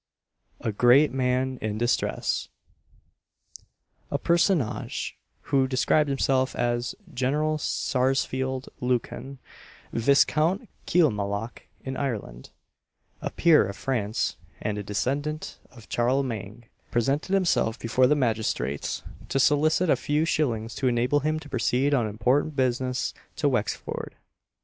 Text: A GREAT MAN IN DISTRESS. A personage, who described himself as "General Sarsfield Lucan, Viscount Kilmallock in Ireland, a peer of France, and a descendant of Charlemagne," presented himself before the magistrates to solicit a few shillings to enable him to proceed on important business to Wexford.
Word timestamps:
A 0.61 0.71
GREAT 0.71 1.11
MAN 1.13 1.59
IN 1.61 1.77
DISTRESS. 1.77 2.49
A 4.09 4.17
personage, 4.17 5.15
who 5.53 5.67
described 5.67 6.09
himself 6.09 6.55
as 6.55 6.95
"General 7.13 7.59
Sarsfield 7.59 8.69
Lucan, 8.79 9.37
Viscount 9.93 10.67
Kilmallock 10.87 11.67
in 11.81 11.95
Ireland, 11.95 12.49
a 13.21 13.29
peer 13.29 13.63
of 13.67 13.75
France, 13.75 14.37
and 14.59 14.79
a 14.79 14.83
descendant 14.83 15.59
of 15.69 15.85
Charlemagne," 15.87 16.65
presented 16.89 17.33
himself 17.35 17.77
before 17.77 18.07
the 18.07 18.15
magistrates 18.15 19.03
to 19.29 19.39
solicit 19.39 19.87
a 19.87 19.95
few 19.95 20.25
shillings 20.25 20.73
to 20.73 20.87
enable 20.87 21.19
him 21.19 21.39
to 21.41 21.47
proceed 21.47 21.93
on 21.93 22.07
important 22.07 22.55
business 22.55 23.13
to 23.35 23.47
Wexford. 23.47 24.15